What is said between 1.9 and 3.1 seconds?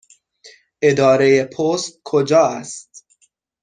کجا است؟